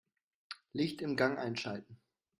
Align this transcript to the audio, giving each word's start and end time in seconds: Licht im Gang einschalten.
Licht 0.73 1.03
im 1.03 1.15
Gang 1.15 1.37
einschalten. 1.37 2.01